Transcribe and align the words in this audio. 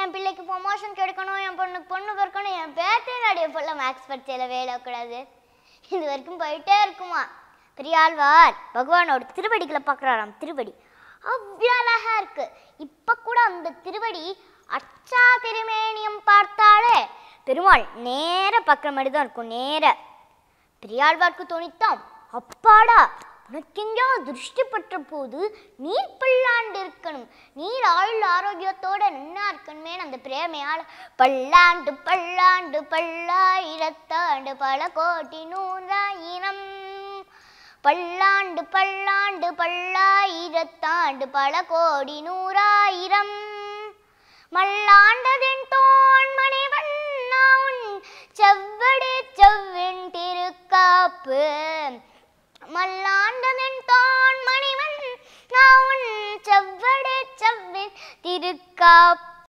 என் 0.00 0.12
பிள்ளைக்கு 0.14 0.42
ப்ரொமோஷன் 0.50 0.98
கிடைக்கணும் 1.00 1.42
என் 1.46 1.58
பொண்ணுக்கு 1.60 1.92
பொண்ணு 1.92 2.12
பிறக்கணும் 2.18 2.58
என் 2.60 2.74
பேட்டை 2.78 3.14
நடைய 3.24 3.46
ஃபுல்லாக 3.52 3.78
மேக்ஸ் 3.80 4.08
படிச்சதில் 4.10 4.52
வேலை 4.54 4.74
கூடாது 4.86 5.18
இது 5.94 6.04
வரைக்கும் 6.10 6.40
போயிட்டே 6.42 6.76
இருக்குமா. 6.84 7.22
பெரியாழ்வார் 7.78 8.54
பகவானோட 8.76 9.26
திருவடிகளை 9.36 9.80
பார்க்குறாராம் 9.88 10.38
திருவடி. 10.42 10.72
அவ்வளோ 11.32 11.72
அழகாக 11.80 12.20
இருக்கு. 12.20 12.44
இப்போ 12.86 13.12
கூட 13.26 13.38
அந்த 13.50 13.68
திருவடி 13.84 14.24
அச்சா 14.76 15.24
திருமேனியம் 15.44 16.20
பார்த்தாலே 16.30 16.96
பெருமாள் 17.48 17.84
நேர 18.08 18.54
பார்க்குற 18.68 18.90
மாதிரி 18.96 19.10
தான் 19.12 19.24
இருக்கும் 19.26 19.52
நேர. 19.56 19.84
பெரியாழ்வார்க்கு 20.82 21.44
துணித்தான். 21.52 22.00
அப்பாடா. 22.40 23.00
உனக்கெங்கோ 23.50 24.06
திருஷ்டி 24.24 24.62
பற்ற 24.62 24.98
போது 24.98 25.38
நீர் 25.76 26.16
பல்லாண்டு 26.18 26.78
இருக்கணும் 26.82 27.26
நீர் 27.54 27.82
ஆயுள் 27.82 28.22
ஆரோக்கியத்தோட 28.36 29.02
நின்னா 29.16 29.44
இருக்கணுமே 29.52 29.96
அந்த 29.96 30.16
பிரேமையால். 30.22 30.84
பல்லாண்டு 31.16 31.94
பல்லாண்டு 31.94 32.80
பல்லாயிரத்தாண்டு 32.82 34.54
பல 34.58 34.88
கோடி 34.88 35.44
நூறாயிரம். 35.44 36.62
பல்லாண்டு 37.82 38.64
பல்லாண்டு 38.64 39.52
பல்லாயிரத்தாண்டு 39.52 41.28
பல 41.32 41.62
கோடி 41.62 42.22
நூறாயிரம். 42.28 43.34
மல்லாண்டதின் 44.52 45.66
தோன்மணி 45.74 46.62
வண்ணா 46.74 47.44
உன் 47.66 48.02
செவ்வடே 48.38 49.14
செவ்வின் 49.34 50.04
திருக்காப்பு. 50.14 51.44
மல்லாண்டதன் 52.74 53.80
தான் 53.90 54.40
மணிவன் 54.48 55.00
நான் 55.50 56.04
செவ்வடே 56.42 57.18
செவ்வின். 57.40 57.94
திருக்காப்பு 58.24 59.31